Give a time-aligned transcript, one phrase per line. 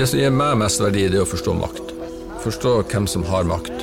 [0.00, 1.90] Det som gir meg mest verdi, det er å forstå makt.
[2.40, 3.82] Forstå hvem som har makt.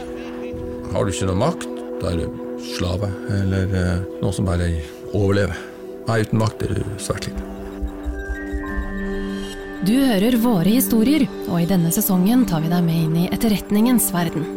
[0.90, 1.68] Har du ikke noe makt,
[2.02, 2.40] da er du
[2.72, 4.72] slave, eller eh, noen som bare
[5.12, 5.62] overlever.
[6.08, 7.46] Nei, uten makt er du svært liten.
[9.86, 14.10] Du hører våre historier, og i denne sesongen tar vi deg med inn i etterretningens
[14.18, 14.50] verden.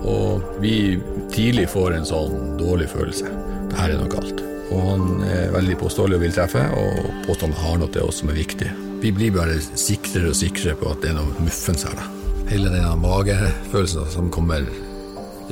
[0.00, 0.96] Og vi
[1.36, 3.36] tidlig får en sånn dårlig følelse.
[3.68, 4.40] Det her er noe galt.
[4.72, 8.24] Og han er veldig påståelig og vil treffe, og påstår han har noe til oss
[8.24, 8.72] som er viktig.
[9.00, 11.94] Vi blir bare sikrere og sikrere på at det er noe muffens her.
[11.94, 12.06] da.
[12.48, 14.66] Hele denne magefølelsen som kommer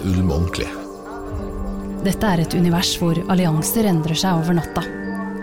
[0.02, 0.66] ulmer ordentlig.
[2.06, 4.82] Dette er et univers hvor allianser endrer seg over natta.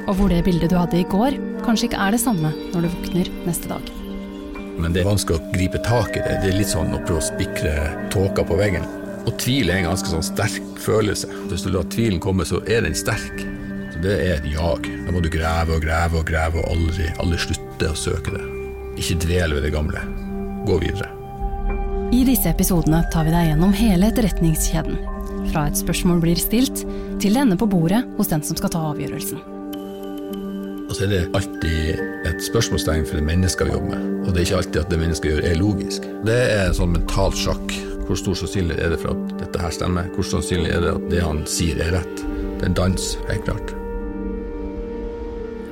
[0.04, 2.92] Og hvor det bildet du hadde i går, kanskje ikke er det samme når du
[2.92, 3.94] våkner neste dag.
[4.76, 6.42] Men det er vanskelig å gripe tak i det.
[6.44, 7.74] Det er litt sånn å prøve å spikre
[8.12, 8.84] tåka på veggen.
[9.24, 11.32] Og tvil er en ganske sånn sterk følelse.
[11.48, 13.46] Hvis du lar tvilen komme, så er den sterk.
[14.04, 14.88] Det er et jag.
[15.06, 18.42] Da må du grave og grave og grave og aldri, aldri slutte å søke det.
[19.00, 20.02] Ikke dvel ved det gamle.
[20.68, 21.08] Gå videre.
[22.14, 24.98] I disse episodene tar vi deg gjennom hele etterretningskjeden.
[25.54, 26.84] Fra et spørsmål blir stilt,
[27.24, 29.40] til det ender på bordet hos den som skal ta avgjørelsen.
[30.84, 34.10] Og så er det alltid et spørsmålstegn for det mennesket vi jobber med.
[34.28, 36.10] Og det er ikke alltid at det mennesket gjør, er logisk.
[36.28, 37.78] Det er en sånn mental sjakk.
[38.04, 40.12] Hvor stor sannsynlighet er det for at dette her stemmer?
[40.18, 42.28] Hvor sannsynlig er det at det han sier, er rett?
[42.60, 43.74] Det er en dans, helt klart.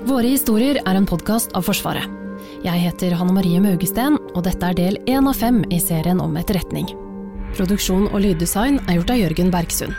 [0.02, 2.10] Våre historier er en podkast av Forsvaret.
[2.66, 6.34] Jeg heter Hanne Marie Maugesten, og dette er del én av fem i serien om
[6.42, 6.88] etterretning.
[7.54, 9.94] Produksjon og lyddesign er gjort av Jørgen Bergsund.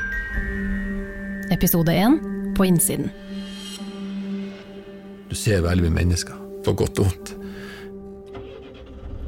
[1.54, 2.18] Episode én
[2.56, 3.12] På innsiden.
[5.30, 6.34] Du ser veldig mye mennesker,
[6.66, 7.34] på godt og vondt.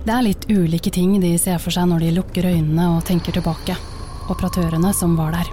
[0.05, 3.33] Det er litt ulike ting de ser for seg når de lukker øynene og tenker
[3.33, 3.79] tilbake.
[4.27, 5.53] Operatørene som var der.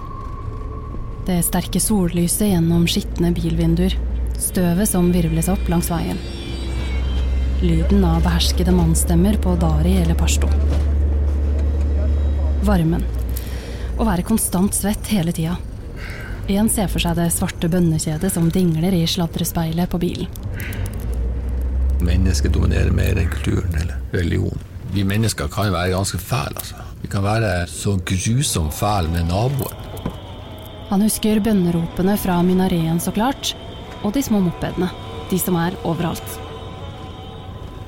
[1.30, 3.94] Det sterke sollyset gjennom skitne bilvinduer.
[4.42, 6.18] Støvet som virvles opp langs veien.
[7.62, 10.48] Lyden av beherskede mannsstemmer på dari eller pashto.
[12.66, 13.04] Varmen.
[13.98, 15.54] Å være konstant svett hele tida.
[16.50, 20.26] En ser for seg det svarte bønnekjedet som dingler i sladrespeilet på bilen.
[22.02, 24.58] Mennesket dominerer mer enn kulturen eller religion.
[24.92, 26.82] Vi mennesker kan være ganske fæle, altså.
[27.02, 29.78] Vi kan være så grusomt fæle med naboen.
[30.90, 33.54] Han husker bønneropene fra minareen, så klart,
[34.02, 34.90] og de små mopedene.
[35.30, 36.38] De som er overalt.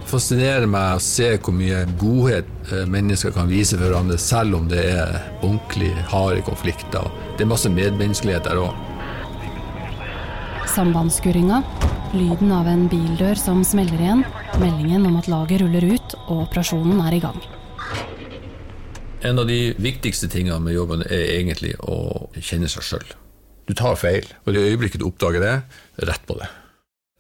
[0.04, 4.58] Det fascinerer meg å se hvor mye godhet eh, mennesker kan vise for hverandre, selv
[4.60, 7.08] om det er ordentlig harde konflikter.
[7.34, 8.76] Det er masse medmenneskelighet der òg.
[10.74, 11.62] Sambandsskurringa,
[12.14, 14.22] lyden av en bildør som smeller igjen,
[14.62, 17.42] meldingen om at laget ruller ut og operasjonen er i gang.
[19.24, 23.14] En av de viktigste tingene med jobben er egentlig å kjenne seg sjøl.
[23.64, 25.54] Du tar feil, og i øyeblikket du oppdager det,
[26.04, 26.50] rett på det.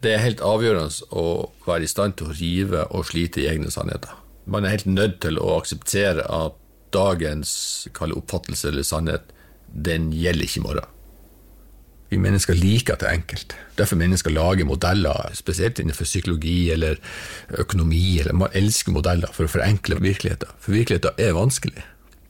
[0.04, 1.26] Det er helt avgjørende å
[1.64, 4.12] være i stand til å rive og slite i egne sannheter.
[4.44, 6.58] Man er helt nødt til å akseptere at
[6.92, 7.54] dagens
[7.96, 9.32] oppfattelse eller sannhet,
[9.72, 10.90] den gjelder ikke i morgen.
[12.12, 13.56] Vi mennesker liker at det er enkelt.
[13.78, 17.00] Derfor mennesker lager modeller, spesielt innenfor psykologi eller
[17.58, 18.20] økonomi.
[18.20, 20.52] eller Man elsker modeller for å forenkle virkeligheten.
[20.60, 21.82] For virkeligheten er vanskelig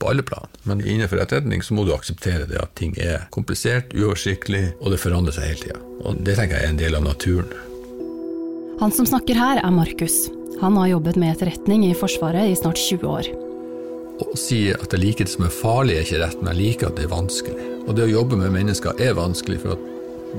[0.05, 0.49] på alle plan.
[0.69, 5.01] Men innenfor etterretning så må du akseptere det at ting er komplisert, uoversiktlig, og det
[5.01, 5.81] forandrer seg hele tida.
[6.05, 7.55] Og det tenker jeg er en del av naturen.
[8.83, 10.27] Han som snakker her, er Markus.
[10.61, 13.31] Han har jobbet med etterretning i Forsvaret i snart 20 år.
[14.23, 16.91] Å si at jeg liker det som er farlig, er ikke rett, men jeg liker
[16.91, 17.67] at det er vanskelig.
[17.87, 19.81] Og det å jobbe med mennesker er vanskelig, for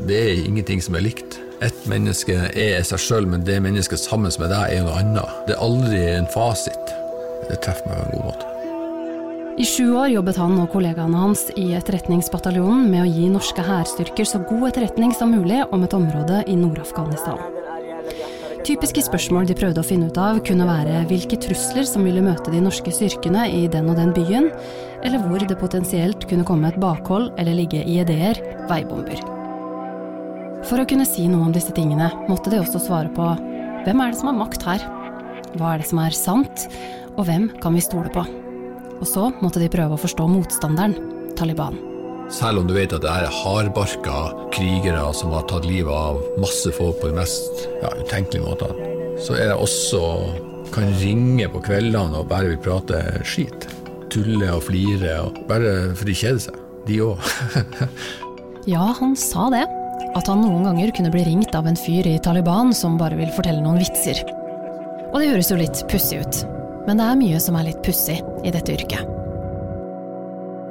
[0.07, 1.39] det er ingenting som er likt.
[1.63, 5.39] Ett menneske er seg sjøl, men det mennesket sammen med deg er noe annet.
[5.47, 6.97] Det er aldri en fasit.
[7.49, 8.54] Det treffer meg på en god måte.
[9.55, 14.27] I sju år jobbet han og kollegaene hans i Etterretningsbataljonen med å gi norske hærstyrker
[14.27, 17.39] så god etterretning som mulig om et område i Nord-Afghanistan.
[18.67, 22.51] Typiske spørsmål de prøvde å finne ut av, kunne være hvilke trusler som ville møte
[22.51, 24.51] de norske styrkene i den og den byen,
[25.07, 29.23] eller hvor det potensielt kunne komme et bakhold eller ligge IED-er, veibomber.
[30.67, 33.31] For å kunne si noe om disse tingene, måtte de også svare på
[33.87, 34.89] hvem er det som har makt her?
[35.55, 36.67] Hva er det som er sant?
[37.15, 38.25] Og hvem kan vi stole på?
[39.01, 40.95] Og så måtte de prøve å forstå motstanderen,
[41.35, 41.77] Taliban.
[42.33, 44.19] Selv om du vet at det er hardbarka
[44.55, 49.37] krigere som har tatt livet av masse folk på de mest ja, utenkelige måtene, så
[49.37, 50.01] er det også
[50.73, 53.67] kan ringe på kveldene og bare vil prate skit.
[54.11, 56.59] Tulle og flire, og bare for de kjeder seg.
[56.87, 57.29] De òg.
[58.73, 59.65] ja, han sa det.
[60.15, 63.31] At han noen ganger kunne bli ringt av en fyr i Taliban som bare vil
[63.35, 64.23] fortelle noen vitser.
[65.11, 66.54] Og det høres jo litt pussig ut.
[66.85, 69.01] Men det er mye som er litt pussig i dette yrket.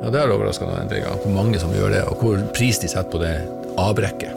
[0.04, 1.16] Ja, Det er overraskende endringer.
[1.22, 3.34] hvor mange som gjør det, og hvor pris de setter på det
[3.80, 4.30] avbrekket.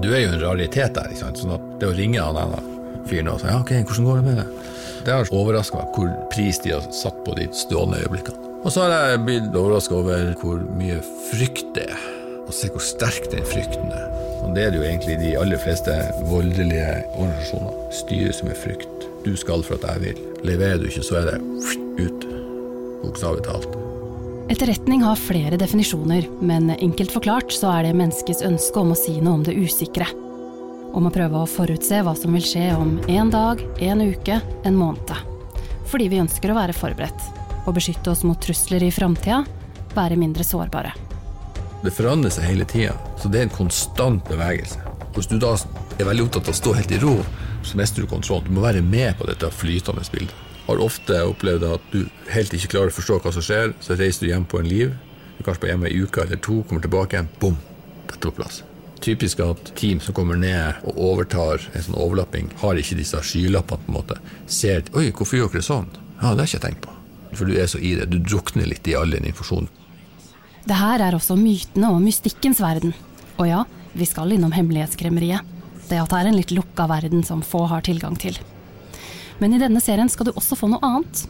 [0.00, 1.08] Du er jo en raritet der.
[1.10, 1.36] ikke sant?
[1.38, 2.60] Sånn at det å ringe han ene
[3.06, 4.46] fyren og si ja, ok, hvordan går det med det?
[5.04, 8.36] Det har overraska meg hvor pris de har satt på de stående øyeblikkene.
[8.64, 10.98] Og så har jeg blitt overraska over hvor mye
[11.30, 12.02] frykt det er,
[12.46, 14.08] og se hvor sterk den frykten er.
[14.44, 15.92] Og det er det jo egentlig de aller fleste
[16.28, 17.76] voldelige organisasjoner.
[17.92, 18.99] Styres med frykt.
[19.24, 20.20] Du skal for at jeg vil.
[20.48, 21.38] Leverer du ikke, så er det
[22.00, 22.26] ut.
[23.02, 23.76] Bokstavelig talt.
[24.50, 29.18] Etterretning har flere definisjoner, men enkelt forklart så er det menneskets ønske om å si
[29.20, 30.08] noe om det usikre.
[30.96, 34.78] Om å prøve å forutse hva som vil skje om en dag, en uke, en
[34.78, 35.12] måned.
[35.92, 37.28] Fordi vi ønsker å være forberedt.
[37.68, 39.44] Og beskytte oss mot trusler i framtida.
[39.94, 40.96] Være mindre sårbare.
[41.84, 44.80] Det forandrer seg hele tida, så det er en konstant bevegelse.
[45.14, 45.54] Hvis du da
[45.98, 47.14] er veldig opptatt av å stå helt i ro,
[47.62, 48.48] så mister du kontrollen.
[48.48, 50.34] Du må være med på dette flytende bildet.
[50.66, 54.26] Har ofte opplevd at du helt ikke klarer å forstå hva som skjer, så reiser
[54.26, 54.92] du hjem på en liv.
[55.38, 57.56] Du kanskje på hjemme ei uke eller to, kommer tilbake igjen, bom,
[58.06, 58.62] dette på plass.
[59.00, 63.80] Typisk at team som kommer ned og overtar en sånn overlapping, har ikke disse skylappene.
[63.86, 64.18] på en måte.
[64.46, 65.88] Ser Oi, hvorfor gjør dere sånn?
[66.20, 66.96] Ja, det har jeg ikke tenkt på.
[67.32, 68.10] For du er så i det.
[68.12, 69.70] Du drukner litt i all den informasjonen.
[70.68, 72.92] Det her er også mytene og mystikkens verden.
[73.40, 73.64] Og ja,
[73.96, 75.49] vi skal innom hemmelighetskremmeriet.
[75.90, 78.38] Det at det er en litt lukka verden som få har tilgang til.
[79.40, 81.24] Men i denne serien skal du også få noe annet.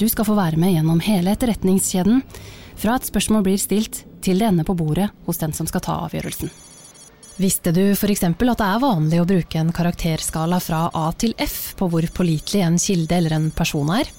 [0.00, 2.22] Du skal få være med gjennom hele etterretningskjeden,
[2.80, 5.98] fra et spørsmål blir stilt, til det ender på bordet hos den som skal ta
[6.06, 6.50] avgjørelsen.
[7.40, 8.24] Visste du f.eks.
[8.26, 12.64] at det er vanlig å bruke en karakterskala fra A til F på hvor pålitelig
[12.64, 14.10] en kilde eller en person er?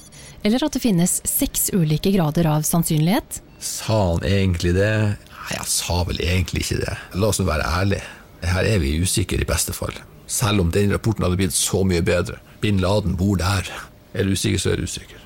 [0.43, 3.39] Eller at det finnes seks ulike grader av sannsynlighet?
[3.63, 4.91] Sa han egentlig det?
[5.13, 6.97] Nei, jeg sa vel egentlig ikke det.
[7.19, 8.22] La oss nå være ærlige.
[8.43, 9.95] Her er vi usikre i beste fall.
[10.27, 12.39] Selv om den rapporten hadde blitt så mye bedre.
[12.61, 13.67] Bin Laden bor der.
[14.13, 15.19] Er du usikker, så er du usikker.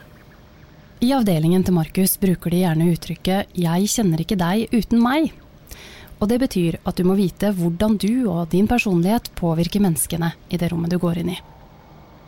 [1.02, 5.32] I avdelingen til Markus bruker de gjerne uttrykket 'jeg kjenner ikke deg uten meg'.
[6.20, 10.58] Og det betyr at du må vite hvordan du og din personlighet påvirker menneskene i
[10.58, 11.38] det rommet du går inn i.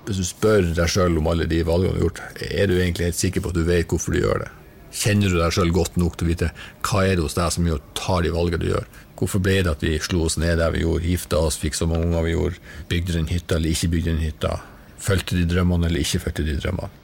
[0.06, 3.10] Hvis du spør deg sjøl om alle de valgene du har gjort, er du egentlig
[3.10, 4.52] helt sikker på at du vet hvorfor du gjør det?
[4.94, 6.52] Kjenner du deg sjøl godt nok til å vite
[6.86, 8.88] hva er det hos deg som gjør tar de valgene du gjør?
[9.20, 11.88] Hvorfor ble det at vi slo oss ned der vi gjorde, gifta oss, fikk så
[11.90, 12.62] mange unger vi gjorde,
[12.92, 14.54] bygde den hytta eller ikke bygde den hytta,
[15.00, 16.96] fulgte de drømmene eller ikke fulgte de drømmene?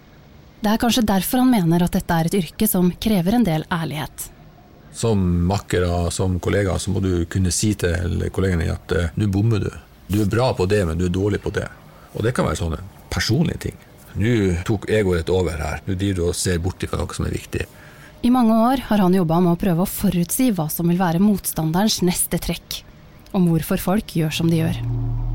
[0.63, 3.65] Det er kanskje derfor han mener at dette er et yrke som krever en del
[3.69, 4.29] ærlighet.
[4.95, 9.27] Som makkere, som kollega, så må du kunne si til kollegene dine at uh, nå
[9.29, 9.69] bommer du.
[10.07, 11.67] Du er bra på det, men du er dårlig på det.
[12.15, 12.79] Og det kan være sånne
[13.11, 13.77] personlige ting.
[14.15, 14.35] Nå
[14.65, 15.83] tok egoet over her.
[15.85, 17.67] Nå driver du og ser bort fra noe som er viktig.
[18.21, 21.21] I mange år har han jobba med å prøve å forutsi hva som vil være
[21.21, 22.81] motstanderens neste trekk.
[23.35, 24.79] Om hvorfor folk gjør som de gjør.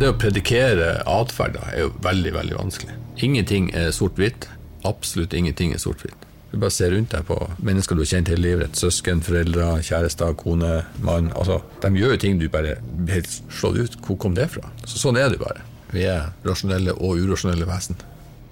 [0.00, 2.96] Det å predikere atferd er jo veldig, veldig vanskelig.
[3.20, 4.48] Ingenting er sort-hvitt.
[4.88, 6.26] Absolutt ingenting er sort-hvitt.
[6.50, 8.78] Du bare ser rundt deg på mennesker du har kjent hele livet.
[8.80, 11.28] Søsken, foreldre, kjærester, kone, mann.
[11.38, 12.78] Altså, de gjør jo ting du bare
[13.12, 14.00] helt slått ut.
[14.06, 14.72] Hvor kom det fra?
[14.82, 15.62] Så sånn er det bare.
[15.92, 18.00] Vi er rasjonelle og urasjonelle vesen.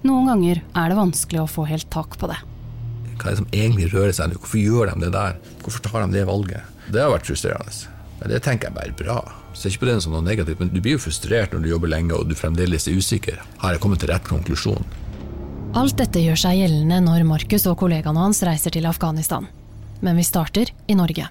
[0.05, 2.37] Noen ganger er det vanskelig å få helt tak på det.
[3.19, 4.39] Hva er det som egentlig rører seg nå?
[4.39, 5.39] Hvorfor gjør de det der?
[5.63, 6.75] Hvorfor tar de det valget?
[6.89, 7.73] Det har vært frustrerende.
[8.19, 9.19] Men det tenker jeg bare er bra.
[9.53, 11.91] Så ikke på det som noe negativt, men du blir jo frustrert når du jobber
[11.91, 13.41] lenge og du fremdeles er usikker.
[13.59, 14.87] Har jeg kommet til rett konklusjon?
[15.77, 19.45] Alt dette gjør seg gjeldende når Markus og kollegaene hans reiser til Afghanistan.
[20.01, 21.27] Men vi starter i Norge.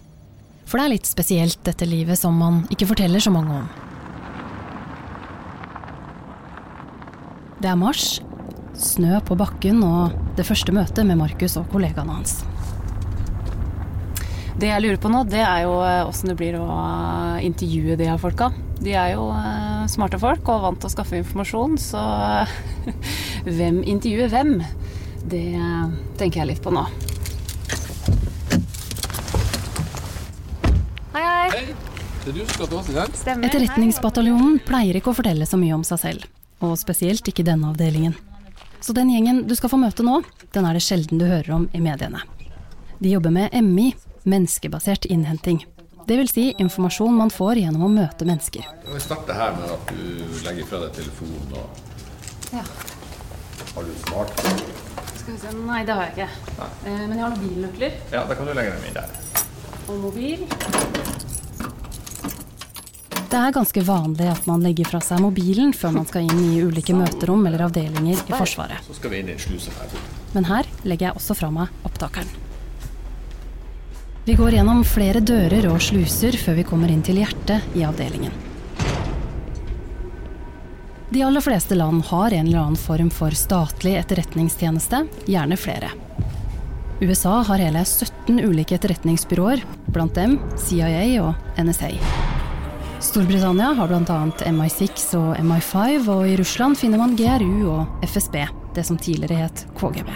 [0.69, 3.69] For det er litt spesielt dette livet som man ikke forteller så mange om.
[7.59, 8.21] Det er mars,
[8.79, 12.41] snø på bakken og det første møtet med Markus og kollegaene hans.
[14.59, 15.75] Det jeg lurer på nå, det er jo
[16.09, 16.67] åssen det blir å
[17.47, 18.51] intervjue de her folka.
[18.83, 19.29] De er jo
[19.91, 22.03] smarte folk og vant til å skaffe informasjon, så
[23.59, 24.57] hvem intervjuer hvem?
[25.29, 25.45] Det
[26.19, 26.87] tenker jeg litt på nå.
[31.15, 31.47] Hei, hei.
[31.55, 31.65] Hei,
[32.25, 33.15] det er du som skal til oss i dag?
[33.19, 33.51] Stemmer.
[33.51, 36.27] Etterretningsbataljonen pleier ikke å fortelle så mye om seg selv,
[36.63, 38.19] og spesielt ikke denne avdelingen.
[38.81, 40.21] Så den gjengen du skal få møte nå,
[40.55, 42.21] den er det sjelden du hører om i mediene.
[43.03, 43.93] De jobber med MI,
[44.29, 45.65] menneskebasert innhenting.
[46.09, 48.65] Det vil si informasjon man får gjennom å møte mennesker.
[48.89, 51.53] Vi starter her med at du legger fra deg telefonen.
[51.53, 52.63] og Ja.
[53.75, 54.33] Har du smart?
[55.19, 55.53] Skal vi se.
[55.67, 56.29] Nei, det har jeg ikke.
[56.59, 56.69] Nei.
[56.87, 59.09] Eh, Men jeg har noen bilnøkler Ja, da kan du legge dem inn der.
[59.89, 60.47] og mobil.
[63.29, 66.63] Det er ganske vanlig at man legger fra seg mobilen før man skal inn i
[66.65, 68.81] ulike møterom eller avdelinger i Forsvaret.
[68.87, 69.97] Så skal vi inn i sluse her.
[70.33, 72.31] Men her legger jeg også fra meg opptakeren.
[74.25, 78.33] Vi går gjennom flere dører og sluser før vi kommer inn til hjertet i avdelingen.
[81.13, 85.93] De aller fleste land har en eller annen form for statlig etterretningstjeneste, gjerne flere.
[87.01, 91.93] USA har hele 17 ulike etterretningsbyråer, blant dem CIA og NSA.
[93.01, 94.17] Storbritannia har bl.a.
[94.51, 98.41] MI6 og MI5, og i Russland finner man GRU og FSB.
[98.75, 100.09] det som tidligere het KGB.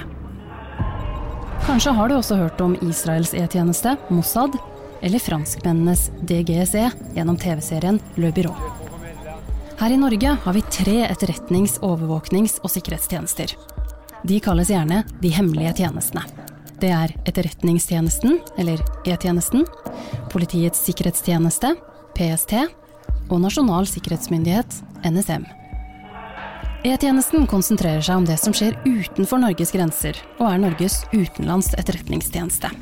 [1.67, 4.59] Kanskje har du også hørt om Israels E-tjeneste, Mossad,
[5.01, 8.55] eller franskmennenes DGSE gjennom TV-serien Le Byrå.
[9.79, 13.55] Her i Norge har vi tre etterretnings-, overvåknings- og sikkerhetstjenester.
[14.27, 16.27] De kalles gjerne de hemmelige tjenestene.
[16.83, 19.67] Det er Etterretningstjenesten, eller E-tjenesten,
[20.35, 21.77] Politiets sikkerhetstjeneste,
[22.16, 22.54] PST,
[23.31, 24.78] og Nasjonal sikkerhetsmyndighet,
[25.09, 25.45] NSM.
[26.83, 32.73] E-tjenesten konsentrerer seg om det som skjer utenfor Norges grenser, og er Norges utenlands etterretningstjeneste.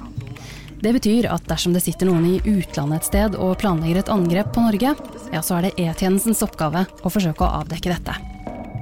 [0.80, 4.54] Det betyr at dersom det sitter noen i utlandet et sted og planlegger et angrep
[4.54, 4.94] på Norge,
[5.34, 8.16] ja, så er det E-tjenestens oppgave å forsøke å avdekke dette.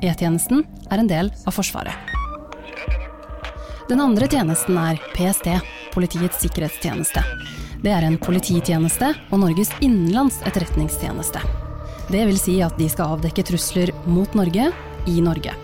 [0.07, 2.15] E-tjenesten er en del av Forsvaret.
[3.91, 5.51] Den andre tjenesten er PST,
[5.95, 7.25] Politiets sikkerhetstjeneste.
[7.79, 11.43] Det er en polititjeneste og Norges innenlands etterretningstjeneste.
[12.09, 14.71] Det vil si at de skal avdekke trusler mot Norge
[15.07, 15.55] i Norge.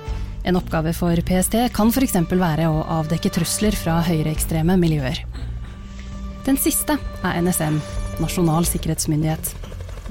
[0.44, 2.14] En oppgave for PST kan f.eks.
[2.30, 5.24] være å avdekke trusler fra høyreekstreme miljøer.
[6.44, 7.80] Den siste er NSM,
[8.22, 9.54] Nasjonal sikkerhetsmyndighet.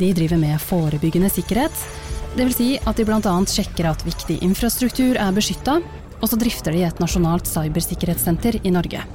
[0.01, 1.85] De driver med forebyggende sikkerhet.
[2.33, 2.57] Dvs.
[2.57, 3.35] Si at de bl.a.
[3.47, 5.79] sjekker at viktig infrastruktur er beskytta,
[6.19, 9.05] og så drifter de et nasjonalt cybersikkerhetssenter i Norge.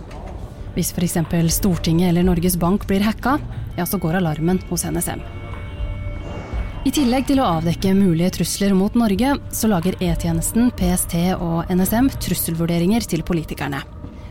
[0.79, 1.17] Hvis f.eks.
[1.51, 3.39] Stortinget eller Norges Bank blir hacka,
[3.77, 5.19] ja, så går alarmen hos NSM.
[6.87, 12.13] I tillegg til å avdekke mulige trusler mot Norge, så lager E-tjenesten, PST og NSM
[12.23, 13.83] trusselvurderinger til politikerne.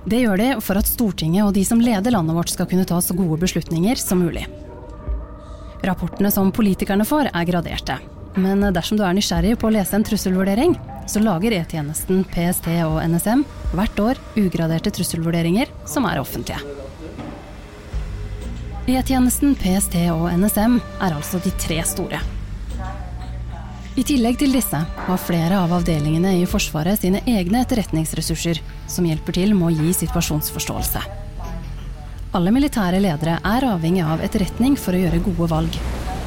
[0.08, 3.02] Det gjør de for at Stortinget og de som leder landet vårt skal kunne ta
[3.04, 4.46] så gode beslutninger som mulig.
[5.84, 8.00] Rapportene som politikerne får, er graderte.
[8.40, 13.00] Men dersom du er nysgjerrig på å lese en trusselvurdering, så lager E-tjenesten, PST og
[13.08, 16.60] NSM hvert år ugraderte trusselvurderinger som er offentlige.
[18.88, 22.20] E-tjenesten, PST og NSM er altså de tre store.
[23.98, 29.40] I tillegg til disse har flere av avdelingene i Forsvaret sine egne etterretningsressurser som hjelper
[29.40, 31.02] til med å gi situasjonsforståelse.
[32.38, 35.80] Alle militære ledere er avhengig av etterretning for å gjøre gode valg,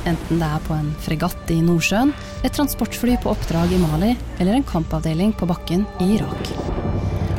[0.08, 2.14] Enten det er på en fregatt i Nordsjøen,
[2.44, 6.52] et transportfly på oppdrag i Mali eller en kampavdeling på bakken i Irak.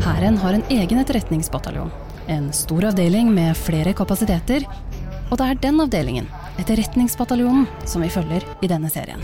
[0.06, 1.90] Hæren har en egen etterretningsbataljon.
[2.30, 4.68] En stor avdeling med flere kapasiteter.
[5.32, 9.22] Og det er den avdelingen, Etterretningsbataljonen, som vi følger i denne serien.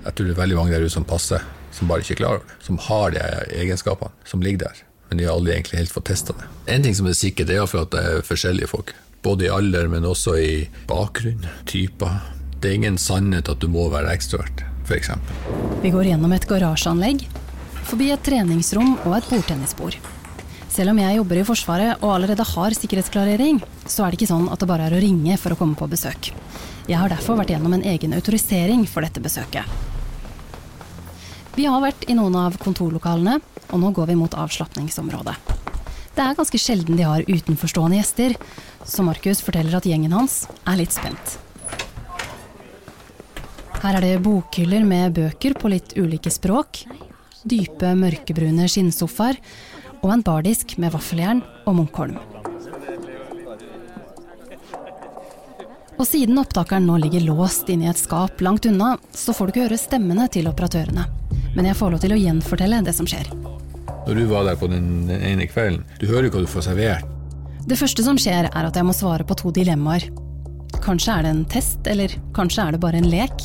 [0.00, 1.44] Jeg tror det er veldig mange der ute som passer,
[1.76, 2.56] som bare ikke er klar over det.
[2.64, 3.26] Som har de
[3.60, 4.80] egenskapene som ligger der.
[5.10, 6.48] Men de har aldri egentlig helt fått testa det.
[6.72, 8.94] En ting som er sikkert, er at det er forskjellige folk.
[9.22, 10.52] Både i alder, men også i
[10.88, 12.22] bakgrunn, typer.
[12.60, 15.12] Det er ingen sannhet at du må være ekstrovert, f.eks.
[15.82, 17.26] Vi går gjennom et garasjeanlegg,
[17.88, 19.98] forbi et treningsrom og et bordtennisbord.
[20.70, 24.48] Selv om jeg jobber i Forsvaret og allerede har sikkerhetsklarering, så er det ikke sånn
[24.52, 26.30] at det bare er å ringe for å komme på besøk.
[26.86, 29.66] Jeg har derfor vært gjennom en egen autorisering for dette besøket.
[31.56, 35.34] Vi har vært i noen av kontorlokalene, og nå går vi mot avslapningsområdet.
[36.14, 38.34] Det er ganske sjelden de har utenforstående gjester,
[38.84, 41.38] så Markus forteller at gjengen hans er litt spent.
[43.80, 46.82] Her er det bokhyller med bøker på litt ulike språk,
[47.48, 49.38] dype mørkebrune skinnsofaer
[50.02, 52.18] og en bardisk med vaffeljern og Munkholm.
[56.00, 59.52] Og siden opptakeren nå ligger låst inne i et skap langt unna, så får du
[59.52, 61.04] ikke høre stemmene til operatørene.
[61.56, 63.28] Men jeg får lov til å gjenfortelle det som skjer.
[64.06, 67.19] Når du var der på den ene kvelden, du hører jo hva du får servert.
[67.68, 70.08] Det første som skjer, er at jeg må svare på to dilemmaer.
[70.80, 73.44] Kanskje er det en test, eller kanskje er det bare en lek.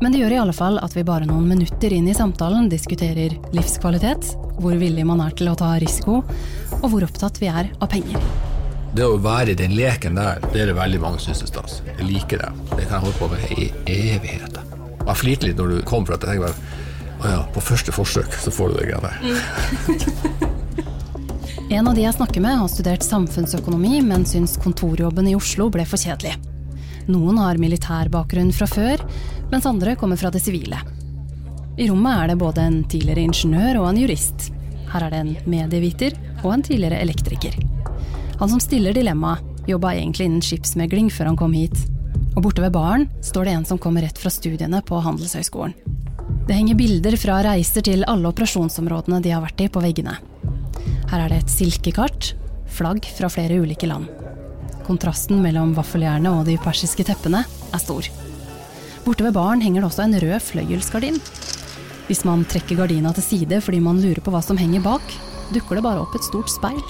[0.00, 3.34] Men det gjør i alle fall at vi bare noen minutter inn i samtalen diskuterer
[3.56, 4.30] livskvalitet,
[4.62, 6.20] hvor villig man er til å ta risiko,
[6.78, 8.22] og hvor opptatt vi er av penger.
[8.94, 11.80] Det å være i den leken der, det er det veldig mange syns er stas.
[11.90, 12.52] Jeg liker det.
[12.76, 13.70] Det kan jeg holde på med i
[14.14, 14.76] evigheter.
[15.02, 16.86] Jeg flirte litt når du kom, for at jeg tenker bare
[17.18, 20.46] å ja, på første forsøk så får du det greia der.
[21.70, 25.84] en av de jeg snakker med, har studert samfunnsøkonomi, men syns kontorjobben i Oslo ble
[25.88, 26.36] for kjedelig.
[27.08, 29.02] Noen har militær bakgrunn fra før,
[29.52, 30.80] mens andre kommer fra det sivile.
[31.78, 34.48] I rommet er det både en tidligere ingeniør og en jurist.
[34.88, 37.58] Her er det en medieviter og en tidligere elektriker.
[38.40, 41.76] Han som stiller dilemmaet, jobba egentlig innen skipsmegling før han kom hit.
[42.34, 45.76] Og borte ved baren står det en som kommer rett fra studiene på Handelshøyskolen.
[46.48, 50.16] Det henger bilder fra reiser til alle operasjonsområdene de har vært i, på veggene.
[51.08, 52.34] Her er det et silkekart,
[52.68, 54.10] flagg fra flere ulike land.
[54.84, 58.04] Kontrasten mellom vaffeljernet og de persiske teppene er stor.
[59.06, 61.16] Borte ved baren henger det også en rød fløyelsgardin.
[62.08, 65.14] Hvis man trekker gardina til side fordi man lurer på hva som henger bak,
[65.54, 66.80] dukker det bare opp et stort speil.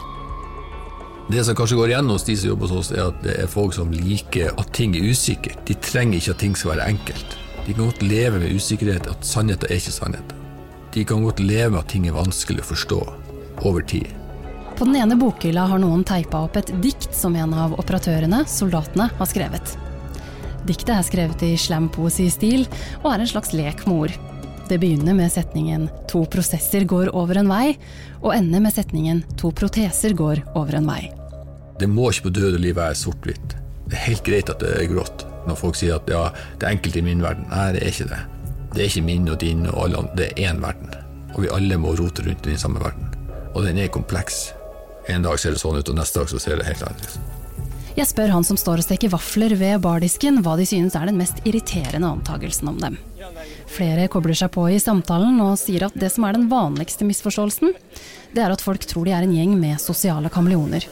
[1.30, 3.52] Det som kanskje går igjen hos de som jobber hos oss, er at det er
[3.52, 5.62] folk som liker at ting er usikkert.
[5.68, 7.38] De trenger ikke at ting skal være enkelt.
[7.68, 10.44] De kan godt leve med usikkerhet, at sannheten er ikke sannheten.
[10.94, 13.02] De kan godt leve med at ting er vanskelig å forstå
[13.66, 14.08] over tid.
[14.78, 19.08] På den ene bokhylla har noen teipa opp et dikt som en av operatørene, soldatene,
[19.18, 19.74] har skrevet.
[20.68, 22.66] Diktet er skrevet i slampoesistil
[23.02, 24.18] og er en slags lek med ord.
[24.68, 27.78] Det begynner med setningen 'to prosesser går over en vei',
[28.22, 31.10] og ender med setningen 'to proteser går over en vei'.
[31.78, 33.56] Det må ikke på døde liv være sort-hvitt.
[33.88, 36.76] Det er helt greit at det er grått når folk sier at ja, det er
[36.76, 37.48] enkelt i min verden.
[37.48, 38.22] Nei, det er ikke det.
[38.74, 40.16] Det er ikke min og din og alle andre.
[40.16, 40.90] Det er én verden.
[41.34, 43.07] Og vi alle må rote rundt i den samme verden.
[43.54, 44.52] Og den er kompleks.
[45.08, 47.34] En dag ser det sånn ut, og neste dag så ser det helt annerledes ut.
[47.98, 51.16] Jeg spør han som står og steker vafler ved bardisken hva de synes er den
[51.18, 52.98] mest irriterende antagelsen om dem.
[53.66, 57.74] Flere kobler seg på i samtalen og sier at det som er den vanligste misforståelsen,
[58.36, 60.86] det er at folk tror de er en gjeng med sosiale kameleoner.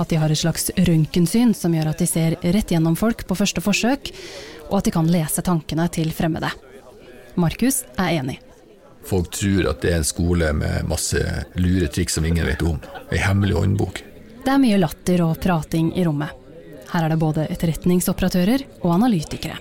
[0.00, 3.36] At de har et slags røntgensyn som gjør at de ser rett gjennom folk på
[3.36, 4.08] første forsøk,
[4.70, 6.48] og at de kan lese tankene til fremmede.
[7.36, 8.40] Markus er enig.
[9.06, 11.20] Folk tror at det er en skole med masse
[11.56, 12.80] lure triks som ingen vet om.
[13.12, 14.02] Ei hemmelig håndbok.
[14.44, 16.34] Det er mye latter og prating i rommet.
[16.88, 19.58] Her er det både etterretningsoperatører og analytikere.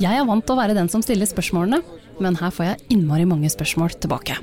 [0.00, 1.82] Jeg er vant til å være den som stiller spørsmålene,
[2.20, 4.36] men her får jeg innmari mange spørsmål tilbake.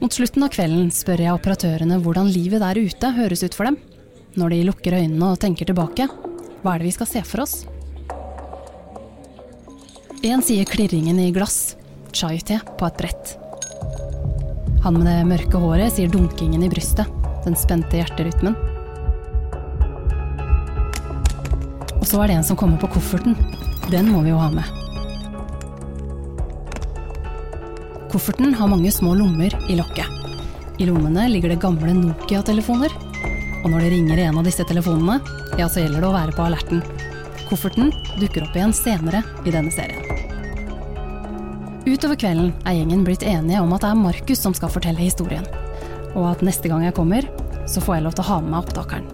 [0.00, 3.78] Mot slutten av kvelden spør jeg operatørene hvordan livet der ute høres ut for dem.
[4.34, 6.08] Når de lukker øynene og tenker tilbake,
[6.64, 7.62] hva er det vi skal se for oss?
[10.24, 11.76] En sier klirringen i glass,
[12.14, 13.34] chai-te på et brett.
[14.84, 17.08] Han med det mørke håret sier dunkingen i brystet,
[17.44, 18.56] den spente hjerterytmen.
[21.98, 23.36] Og så er det en som kommer på kofferten.
[23.88, 24.68] Den må vi jo ha med.
[28.12, 30.06] Kofferten har mange små lommer i lokket.
[30.78, 32.92] I lommene ligger det gamle Nokia-telefoner.
[33.64, 35.16] Og når det ringer i en av disse telefonene,
[35.56, 36.84] ja, så gjelder det å være på alerten.
[37.48, 37.88] Kofferten
[38.20, 40.03] dukker opp igjen senere i denne serien.
[41.84, 45.44] Utover kvelden er gjengen blitt enige om at det er Markus som skal fortelle historien.
[46.16, 47.26] Og at neste gang jeg kommer,
[47.68, 49.08] så får jeg lov til å ha med meg opptakeren.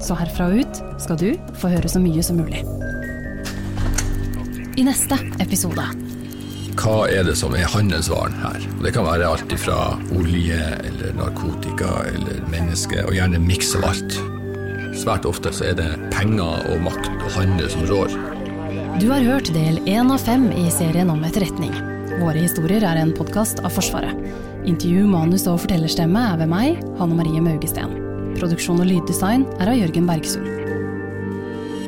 [0.00, 1.28] Så herfra og ut skal du
[1.60, 2.62] få høre så mye som mulig.
[4.78, 5.84] I neste episode
[6.78, 8.64] Hva er det som er handelsvaren her?
[8.80, 14.16] Det kan være alt fra olje eller narkotika eller mennesker, og gjerne miks av alt.
[14.96, 18.16] Svært ofte så er det penger og makt og handel som rår.
[18.96, 21.76] Du har hørt del én av fem i serien om etterretning.
[22.18, 24.16] Våre historier er en podkast av Forsvaret.
[24.66, 27.94] Intervju, manus og fortellerstemme er ved meg, Hanne Marie Maugesten.
[28.38, 30.48] Produksjon og lyddesign er av Jørgen Bergsund.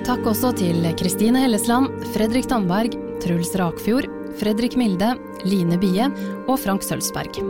[0.07, 4.07] Takk også til Kristine Hellesland, Fredrik Tandberg, Truls Rakfjord,
[4.39, 6.07] Fredrik Milde, Line Bie
[6.47, 7.43] og Frank Sølvsberg.